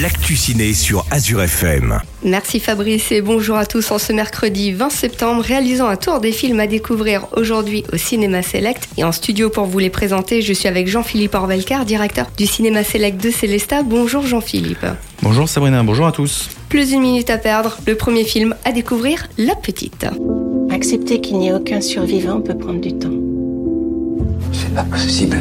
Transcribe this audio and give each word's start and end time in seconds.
l'actu 0.00 0.34
ciné 0.34 0.72
sur 0.72 1.06
Azure 1.10 1.42
FM. 1.42 2.00
Merci 2.24 2.58
Fabrice 2.58 3.12
et 3.12 3.20
bonjour 3.20 3.56
à 3.56 3.64
tous 3.64 3.92
en 3.92 3.98
ce 3.98 4.12
mercredi 4.12 4.72
20 4.72 4.90
septembre, 4.90 5.42
réalisant 5.42 5.86
un 5.86 5.96
tour 5.96 6.20
des 6.20 6.32
films 6.32 6.58
à 6.58 6.66
découvrir 6.66 7.26
aujourd'hui 7.36 7.84
au 7.92 7.96
Cinéma 7.96 8.42
Select. 8.42 8.88
Et 8.96 9.04
en 9.04 9.12
studio 9.12 9.50
pour 9.50 9.66
vous 9.66 9.78
les 9.78 9.90
présenter, 9.90 10.42
je 10.42 10.52
suis 10.52 10.68
avec 10.68 10.88
Jean-Philippe 10.88 11.34
Orvelcar, 11.34 11.84
directeur 11.84 12.26
du 12.36 12.46
Cinéma 12.46 12.82
Select 12.82 13.22
de 13.22 13.30
Célesta. 13.30 13.82
Bonjour 13.82 14.26
Jean-Philippe. 14.26 14.86
Bonjour 15.22 15.48
Sabrina, 15.48 15.82
bonjour 15.82 16.06
à 16.06 16.12
tous. 16.12 16.48
Plus 16.68 16.88
d'une 16.88 17.00
minute 17.00 17.30
à 17.30 17.38
perdre, 17.38 17.78
le 17.86 17.94
premier 17.94 18.24
film 18.24 18.56
à 18.64 18.72
découvrir, 18.72 19.28
La 19.38 19.54
Petite. 19.54 20.06
Accepter 20.70 21.20
qu'il 21.20 21.38
n'y 21.38 21.48
ait 21.48 21.52
aucun 21.52 21.80
survivant 21.80 22.40
peut 22.40 22.58
prendre 22.58 22.80
du 22.80 22.92
temps. 22.94 23.14
C'est 24.52 24.74
pas 24.74 24.84
possible. 24.84 25.38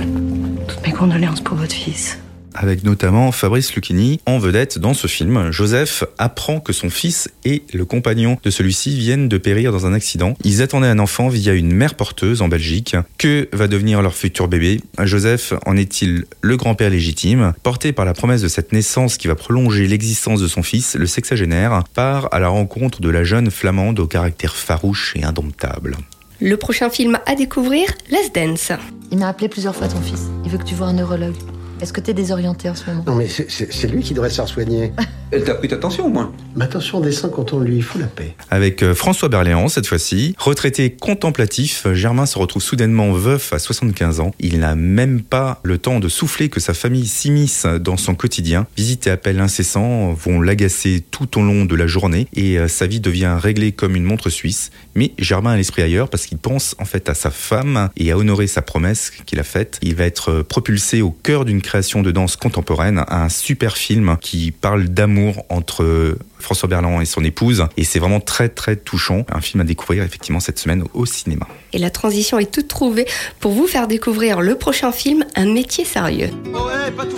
Toutes 0.67 0.85
mes 0.85 0.93
condoléances 0.93 1.41
pour 1.41 1.57
votre 1.57 1.73
fils 1.73 2.17
avec 2.53 2.83
notamment 2.83 3.31
Fabrice 3.31 3.73
Lucchini 3.75 4.19
en 4.25 4.39
vedette 4.39 4.79
dans 4.79 4.93
ce 4.93 5.07
film. 5.07 5.51
Joseph 5.51 6.03
apprend 6.17 6.59
que 6.59 6.73
son 6.73 6.89
fils 6.89 7.29
et 7.45 7.63
le 7.73 7.85
compagnon 7.85 8.37
de 8.43 8.49
celui-ci 8.49 8.97
viennent 8.97 9.29
de 9.29 9.37
périr 9.37 9.71
dans 9.71 9.85
un 9.85 9.93
accident. 9.93 10.35
Ils 10.43 10.61
attendaient 10.61 10.87
un 10.87 10.99
enfant 10.99 11.29
via 11.29 11.53
une 11.53 11.73
mère 11.73 11.95
porteuse 11.95 12.41
en 12.41 12.47
Belgique. 12.47 12.95
Que 13.17 13.49
va 13.53 13.67
devenir 13.67 14.01
leur 14.01 14.15
futur 14.15 14.47
bébé? 14.47 14.81
Joseph 15.03 15.53
en 15.65 15.77
est-il 15.77 16.25
le 16.41 16.57
grand-père 16.57 16.89
légitime? 16.89 17.53
Porté 17.63 17.91
par 17.91 18.05
la 18.05 18.13
promesse 18.13 18.41
de 18.41 18.47
cette 18.47 18.73
naissance 18.73 19.17
qui 19.17 19.27
va 19.27 19.35
prolonger 19.35 19.87
l'existence 19.87 20.41
de 20.41 20.47
son 20.47 20.63
fils, 20.63 20.95
le 20.95 21.07
sexagénaire 21.07 21.83
part 21.93 22.29
à 22.31 22.39
la 22.39 22.47
rencontre 22.47 23.01
de 23.01 23.09
la 23.09 23.23
jeune 23.23 23.51
flamande 23.51 23.99
au 23.99 24.07
caractère 24.07 24.55
farouche 24.55 25.13
et 25.15 25.23
indomptable. 25.23 25.97
Le 26.41 26.57
prochain 26.57 26.89
film 26.89 27.19
à 27.25 27.35
découvrir, 27.35 27.87
Let's 28.09 28.33
Dance. 28.33 28.71
Il 29.11 29.19
m'a 29.19 29.29
appelé 29.29 29.47
plusieurs 29.47 29.75
fois 29.75 29.87
ton 29.87 30.01
fils. 30.01 30.23
Il 30.43 30.51
veut 30.51 30.57
que 30.57 30.65
tu 30.65 30.75
vois 30.75 30.87
un 30.87 30.93
neurologue. 30.93 31.35
Est-ce 31.83 31.91
que 31.91 31.99
tu 31.99 32.11
es 32.11 32.13
désorienté 32.13 32.69
en 32.69 32.75
ce 32.75 32.89
moment? 32.89 33.03
Non, 33.05 33.15
mais 33.15 33.27
c'est 33.27 33.87
lui 33.87 34.03
qui 34.03 34.13
devrait 34.13 34.29
se 34.29 34.35
faire 34.35 34.47
soigner. 34.47 34.93
Elle 35.33 35.43
t'a 35.43 35.55
pris 35.55 35.73
attention, 35.73 36.05
au 36.05 36.09
moins. 36.09 36.31
Ma 36.55 36.65
attention 36.65 36.99
descend 36.99 37.31
quand 37.31 37.53
on 37.53 37.59
lui 37.59 37.81
fout 37.81 37.99
la 37.99 38.05
paix. 38.05 38.35
Avec 38.51 38.83
euh, 38.83 38.93
François 38.93 39.29
Berléand, 39.29 39.67
cette 39.67 39.87
fois-ci, 39.87 40.35
retraité 40.37 40.91
contemplatif, 40.91 41.87
Germain 41.93 42.27
se 42.27 42.37
retrouve 42.37 42.61
soudainement 42.61 43.11
veuf 43.13 43.51
à 43.51 43.57
75 43.57 44.19
ans. 44.19 44.35
Il 44.39 44.59
n'a 44.59 44.75
même 44.75 45.23
pas 45.23 45.59
le 45.63 45.79
temps 45.79 45.99
de 45.99 46.07
souffler 46.07 46.49
que 46.49 46.59
sa 46.59 46.75
famille 46.75 47.07
s'immisce 47.07 47.65
dans 47.65 47.97
son 47.97 48.13
quotidien. 48.13 48.67
Visites 48.77 49.07
et 49.07 49.09
appels 49.09 49.39
incessants 49.39 50.13
vont 50.13 50.39
l'agacer 50.39 51.03
tout 51.09 51.39
au 51.39 51.41
long 51.41 51.65
de 51.65 51.75
la 51.75 51.87
journée 51.87 52.27
et 52.35 52.59
euh, 52.59 52.67
sa 52.67 52.85
vie 52.85 52.99
devient 52.99 53.35
réglée 53.41 53.71
comme 53.71 53.95
une 53.95 54.03
montre 54.03 54.29
suisse. 54.29 54.69
Mais 54.93 55.13
Germain 55.17 55.53
a 55.53 55.57
l'esprit 55.57 55.81
ailleurs 55.81 56.09
parce 56.09 56.27
qu'il 56.27 56.37
pense 56.37 56.75
en 56.77 56.85
fait 56.85 57.09
à 57.09 57.15
sa 57.15 57.31
femme 57.31 57.89
et 57.97 58.11
à 58.11 58.19
honorer 58.19 58.45
sa 58.45 58.61
promesse 58.61 59.11
qu'il 59.25 59.39
a 59.39 59.43
faite. 59.43 59.79
Il 59.81 59.95
va 59.95 60.05
être 60.05 60.43
propulsé 60.43 61.01
au 61.01 61.09
cœur 61.09 61.43
d'une 61.43 61.63
création 61.63 62.03
de 62.03 62.11
danse 62.11 62.35
contemporaine, 62.35 63.03
un 63.07 63.29
super 63.29 63.77
film 63.77 64.15
qui 64.21 64.51
parle 64.51 64.89
d'amour 64.89 65.22
entre 65.49 66.17
François 66.39 66.67
Berland 66.69 67.01
et 67.01 67.05
son 67.05 67.23
épouse. 67.23 67.65
Et 67.77 67.83
c'est 67.83 67.99
vraiment 67.99 68.19
très 68.19 68.49
très 68.49 68.75
touchant. 68.75 69.25
Un 69.31 69.41
film 69.41 69.61
à 69.61 69.63
découvrir 69.63 70.03
effectivement 70.03 70.39
cette 70.39 70.59
semaine 70.59 70.83
au 70.93 71.05
cinéma. 71.05 71.47
Et 71.71 71.77
la 71.77 71.89
transition 71.89 72.39
est 72.39 72.51
toute 72.51 72.67
trouvée 72.67 73.05
pour 73.39 73.51
vous 73.51 73.67
faire 73.67 73.87
découvrir 73.87 74.41
le 74.41 74.55
prochain 74.55 74.91
film, 74.91 75.25
Un 75.35 75.51
métier 75.53 75.85
sérieux. 75.85 76.29
Oh 76.53 76.57
ouais, 76.65 76.91
pas 76.91 77.05
tout 77.05 77.15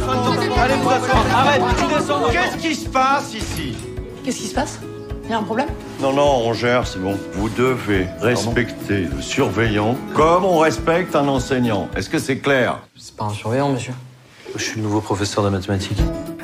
Allez, 0.57 0.73
arrête, 1.33 1.61
tu 1.77 1.93
descends. 1.93 2.29
Qu'est-ce 2.31 2.57
qui 2.57 2.75
se 2.75 2.89
passe 2.89 3.33
ici? 3.33 3.75
Qu'est-ce 4.23 4.37
qui 4.37 4.47
se 4.47 4.55
passe? 4.55 4.79
Il 5.25 5.31
y 5.31 5.33
a 5.33 5.39
un 5.39 5.43
problème? 5.43 5.67
Non, 6.01 6.13
non, 6.13 6.43
on 6.45 6.53
gère, 6.53 6.85
c'est 6.85 6.99
bon. 6.99 7.17
Vous 7.33 7.49
devez 7.49 8.05
respecter 8.21 9.07
le 9.15 9.21
surveillant 9.21 9.97
comme 10.13 10.45
on 10.45 10.59
respecte 10.59 11.15
un 11.15 11.27
enseignant. 11.27 11.89
Est-ce 11.95 12.09
que 12.09 12.19
c'est 12.19 12.37
clair? 12.37 12.79
C'est 12.95 13.15
pas 13.15 13.25
un 13.25 13.33
surveillant, 13.33 13.69
monsieur. 13.69 13.93
Je 14.55 14.63
suis 14.63 14.77
le 14.77 14.83
nouveau 14.83 15.01
professeur 15.01 15.43
de 15.43 15.49
mathématiques. 15.49 15.97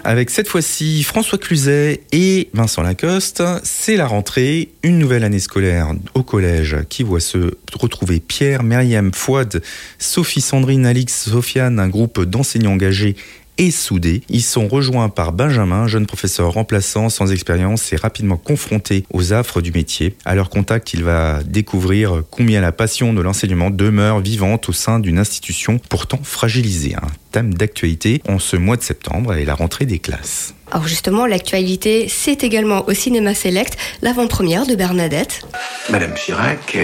Avec 0.04 0.32
cette 0.32 0.48
fois-ci 0.48 1.04
François 1.04 1.38
Cluzet 1.38 2.02
et 2.12 2.50
Vincent 2.54 2.82
Lacoste, 2.82 3.44
c'est 3.64 3.96
la 3.96 4.08
rentrée, 4.08 4.70
une 4.82 4.98
nouvelle 4.98 5.24
année 5.24 5.40
scolaire 5.40 5.94
au 6.16 6.24
collège 6.24 6.78
qui 6.90 7.04
voit 7.04 7.20
se 7.20 7.54
retrouver 7.80 8.20
Pierre, 8.20 8.64
Myriam, 8.64 9.14
Fouad, 9.14 9.62
Sophie, 10.00 10.42
Sandrine, 10.42 10.88
Alix, 10.88 11.30
Sofiane, 11.30 11.80
un 11.80 11.88
groupe 11.88 12.24
d'enseignants 12.24 12.74
engagés 12.74 13.16
et 13.58 13.72
soudés. 13.72 14.22
Ils 14.30 14.42
sont 14.44 14.68
rejoints 14.68 15.10
par 15.10 15.32
Benjamin, 15.32 15.88
jeune 15.88 16.06
professeur 16.06 16.52
remplaçant 16.54 17.10
sans 17.10 17.32
expérience 17.32 17.92
et 17.94 17.96
rapidement 17.96 18.38
confronté 18.38 19.06
aux 19.14 19.34
affres 19.34 19.62
du 19.62 19.72
métier. 19.72 20.16
À 20.26 20.36
leur 20.36 20.50
contact, 20.50 20.94
il 20.94 21.04
va 21.04 21.44
découvrir 21.44 22.24
combien 22.30 22.62
la 22.62 22.72
passion 22.72 23.14
de 23.14 23.22
l'enseignement 23.22 23.70
demeure 23.70 24.20
vivante 24.20 24.70
au 24.70 24.74
sein 24.74 25.00
d'une 25.00 25.20
institution 25.20 25.80
pourtant 25.90 26.20
fragilisée. 26.24 26.96
Un 26.96 27.08
thème 27.32 27.54
d'actualité 27.54 28.22
en 28.28 28.40
ce 28.40 28.58
mois 28.58 28.78
de 28.78 28.84
septembre 28.84 29.36
et 29.36 29.46
la 29.46 29.56
rentrée 29.56 29.86
des 29.86 30.00
classes. 30.00 30.54
Alors 30.72 30.88
justement, 30.88 31.26
l'actualité, 31.26 32.08
c'est 32.08 32.46
également 32.46 32.88
au 32.88 32.94
Cinéma 32.94 33.34
Select 33.34 33.78
l'avant-première 34.02 34.66
de 34.66 34.76
Bernadette. 34.76 35.46
Madame 35.90 36.14
Chirac, 36.14 36.78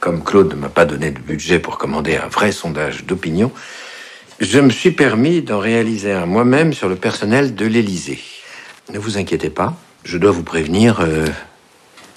comme 0.00 0.24
Claude 0.24 0.50
ne 0.50 0.54
m'a 0.54 0.70
pas 0.70 0.86
donné 0.86 1.10
de 1.10 1.18
budget 1.18 1.58
pour 1.58 1.76
commander 1.76 2.16
un 2.16 2.28
vrai 2.28 2.52
sondage 2.52 3.04
d'opinion, 3.04 3.52
je 4.40 4.58
me 4.60 4.70
suis 4.70 4.90
permis 4.90 5.42
d'en 5.42 5.58
réaliser 5.58 6.12
un 6.12 6.26
moi-même 6.26 6.72
sur 6.72 6.88
le 6.88 6.96
personnel 6.96 7.54
de 7.54 7.66
l'Élysée. 7.66 8.20
Ne 8.92 8.98
vous 8.98 9.16
inquiétez 9.18 9.50
pas, 9.50 9.76
je 10.04 10.18
dois 10.18 10.30
vous 10.30 10.42
prévenir, 10.42 11.00
euh, 11.00 11.26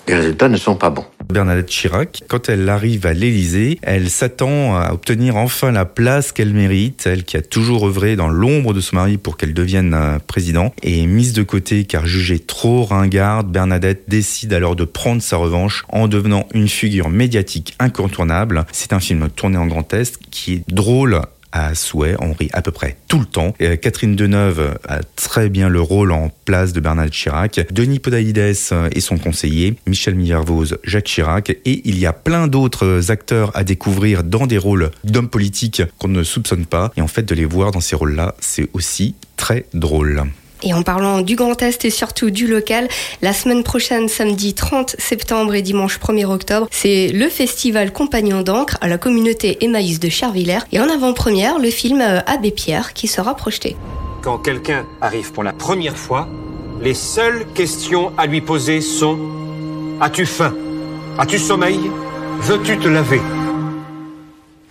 les 0.08 0.16
résultats 0.16 0.50
ne 0.50 0.58
sont 0.58 0.76
pas 0.76 0.90
bons. 0.90 1.06
Bernadette 1.30 1.68
Chirac, 1.68 2.24
quand 2.30 2.48
elle 2.48 2.70
arrive 2.70 3.06
à 3.06 3.14
l'Élysée, 3.14 3.80
elle 3.82 4.10
s'attend 4.10 4.78
à 4.78 4.94
obtenir 4.94 5.36
enfin 5.36 5.72
la 5.72 5.84
place 5.84 6.32
qu'elle 6.32 6.54
mérite, 6.54 7.04
elle 7.06 7.26
qui 7.26 7.36
a 7.36 7.42
toujours 7.42 7.86
œuvré 7.88 8.16
dans 8.16 8.30
l'ombre 8.30 8.74
de 8.74 8.80
son 8.80 8.96
mari 8.96 9.18
pour 9.18 9.36
qu'elle 9.36 9.54
devienne 9.54 9.94
euh, 9.94 10.20
président. 10.26 10.74
Et 10.84 11.06
mise 11.06 11.34
de 11.34 11.44
côté 11.44 11.84
car 11.84 12.06
jugée 12.06 12.40
trop 12.40 12.86
ringarde, 12.86 13.52
Bernadette 13.52 14.04
décide 14.08 14.54
alors 14.54 14.76
de 14.76 14.86
prendre 14.86 15.22
sa 15.22 15.36
revanche 15.36 15.86
en 15.90 16.08
devenant 16.08 16.48
une 16.54 16.70
figure 16.70 17.10
médiatique 17.10 17.76
incontournable. 17.80 18.66
C'est 18.72 18.94
un 18.94 19.00
film 19.02 19.28
tourné 19.30 19.58
en 19.58 19.68
Grand 19.68 19.94
Est 19.94 20.18
qui 20.32 20.54
est 20.54 20.64
drôle 20.70 21.22
à 21.58 21.76
souhait, 21.76 22.16
on 22.20 22.34
rit 22.34 22.50
à 22.54 22.62
peu 22.62 22.72
près 22.72 22.98
tout 23.08 23.20
le 23.20 23.26
temps. 23.26 23.54
Et 23.60 23.78
Catherine 23.78 24.16
Deneuve 24.16 24.78
a 24.88 25.00
très 25.16 25.50
bien 25.50 25.70
le 25.70 25.82
rôle 25.82 26.12
en 26.12 26.32
place 26.46 26.74
de 26.74 26.80
Bernard 26.80 27.10
Chirac, 27.10 27.66
Denis 27.72 28.00
Podalides 28.00 28.38
et 28.38 29.00
son 29.00 29.18
conseiller, 29.18 29.76
Michel 29.88 30.16
Millervoz, 30.16 30.78
Jacques 30.84 31.06
Chirac, 31.06 31.50
et 31.50 31.82
il 31.86 31.98
y 32.00 32.06
a 32.06 32.14
plein 32.14 32.48
d'autres 32.48 33.12
acteurs 33.12 33.52
à 33.56 33.64
découvrir 33.64 34.24
dans 34.24 34.48
des 34.48 34.58
rôles 34.58 34.92
d'hommes 35.04 35.30
politiques 35.30 35.82
qu'on 35.98 36.08
ne 36.08 36.24
soupçonne 36.24 36.66
pas. 36.66 36.92
Et 36.98 37.02
en 37.02 37.08
fait, 37.08 37.24
de 37.24 37.36
les 37.36 37.46
voir 37.46 37.72
dans 37.72 37.82
ces 37.82 37.96
rôles-là, 37.96 38.36
c'est 38.40 38.70
aussi 38.74 39.16
très 39.36 39.66
drôle. 39.74 40.24
Et 40.64 40.74
en 40.74 40.82
parlant 40.82 41.22
du 41.22 41.36
Grand 41.36 41.62
Est 41.62 41.86
et 41.86 41.90
surtout 41.90 42.30
du 42.30 42.48
local, 42.48 42.88
la 43.22 43.34
semaine 43.34 43.64
prochaine, 43.64 44.10
samedi 44.10 44.54
30 44.54 44.96
septembre 44.98 45.54
et 45.54 45.62
dimanche 45.62 46.00
1er 46.00 46.26
octobre, 46.26 46.68
c'est 46.72 47.10
le 47.10 47.30
festival 47.30 47.94
Compagnon 47.94 48.42
d'encre 48.42 48.78
à 48.82 48.88
la 48.88 48.98
communauté 48.98 49.64
Emmaüs 49.64 50.00
de 50.00 50.10
Chervillers. 50.10 50.66
Et 50.72 50.80
en 50.80 50.90
avant-première, 50.90 51.60
le 51.60 51.70
film 51.70 52.02
euh, 52.02 52.20
Abbé 52.26 52.52
Pierre 52.52 52.94
qui 52.94 53.08
sera 53.08 53.36
projeté. 53.36 53.76
Quand 54.22 54.40
quelqu'un 54.40 54.86
arrive 55.02 55.32
pour 55.32 55.44
la 55.44 55.54
première 55.54 55.98
fois, 55.98 56.28
les 56.82 56.94
seules 56.94 57.46
questions 57.54 58.12
à 58.18 58.26
lui 58.26 58.42
poser 58.42 58.82
sont 58.82 59.18
As-tu 60.02 60.26
faim? 60.26 60.54
As-tu 61.18 61.40
sommeil? 61.40 61.80
Veux-tu 62.42 62.78
te 62.78 62.88
laver? 62.88 63.22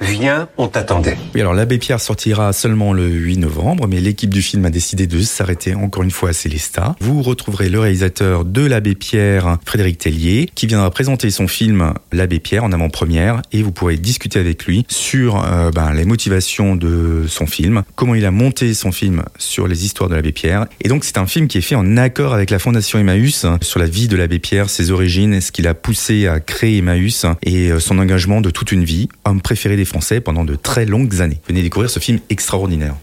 Viens, 0.06 0.48
on 0.56 0.68
t'attendait. 0.68 1.16
Oui, 1.34 1.40
alors 1.40 1.52
l'abbé 1.52 1.78
Pierre 1.78 2.00
sortira 2.00 2.52
seulement 2.52 2.92
le 2.92 3.08
8 3.08 3.38
novembre, 3.38 3.88
mais 3.88 4.00
l'équipe 4.00 4.30
du 4.30 4.40
film 4.40 4.64
a 4.64 4.70
décidé 4.70 5.06
de 5.06 5.20
s'arrêter 5.20 5.74
encore 5.74 6.04
une 6.04 6.10
fois 6.12 6.30
à 6.30 6.32
Célesta. 6.32 6.94
Vous 7.00 7.22
retrouverez 7.22 7.68
le 7.68 7.80
réalisateur 7.80 8.44
de 8.44 8.64
l'abbé 8.64 8.94
Pierre, 8.94 9.58
Frédéric 9.66 9.98
Tellier, 9.98 10.48
qui 10.54 10.66
viendra 10.66 10.90
présenter 10.90 11.30
son 11.30 11.48
film 11.48 11.92
L'abbé 12.12 12.38
Pierre 12.38 12.64
en 12.64 12.72
avant-première, 12.72 13.42
et 13.52 13.62
vous 13.62 13.72
pourrez 13.72 13.96
discuter 13.96 14.38
avec 14.38 14.64
lui 14.64 14.86
sur 14.88 15.44
euh, 15.44 15.70
ben, 15.70 15.92
les 15.92 16.04
motivations 16.04 16.76
de 16.76 17.24
son 17.26 17.46
film, 17.46 17.82
comment 17.96 18.14
il 18.14 18.24
a 18.24 18.30
monté 18.30 18.74
son 18.74 18.92
film 18.92 19.24
sur 19.38 19.66
les 19.66 19.84
histoires 19.84 20.08
de 20.08 20.14
l'abbé 20.14 20.32
Pierre. 20.32 20.66
Et 20.80 20.88
donc 20.88 21.04
c'est 21.04 21.18
un 21.18 21.26
film 21.26 21.48
qui 21.48 21.58
est 21.58 21.62
fait 21.62 21.74
en 21.74 21.96
accord 21.96 22.32
avec 22.32 22.50
la 22.50 22.58
Fondation 22.58 22.98
Emmaüs 22.98 23.46
sur 23.60 23.80
la 23.80 23.86
vie 23.86 24.06
de 24.06 24.16
l'abbé 24.16 24.38
Pierre, 24.38 24.70
ses 24.70 24.92
origines, 24.92 25.40
ce 25.40 25.50
qu'il 25.50 25.66
a 25.66 25.74
poussé 25.74 26.28
à 26.28 26.38
créer 26.38 26.78
Emmaüs 26.78 27.26
et 27.42 27.72
euh, 27.72 27.80
son 27.80 27.98
engagement 27.98 28.40
de 28.40 28.50
toute 28.50 28.70
une 28.70 28.84
vie, 28.84 29.08
homme 29.24 29.40
préféré 29.40 29.76
des 29.76 29.84
Pendant 30.24 30.44
de 30.44 30.56
très 30.56 30.84
longues 30.84 31.20
années. 31.20 31.40
Venez 31.48 31.62
découvrir 31.62 31.90
ce 31.90 32.00
film 32.00 32.18
extraordinaire. 32.28 32.96